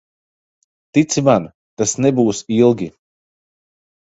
[0.97, 1.45] Tici man,
[1.81, 2.89] tas nebūs ilgi.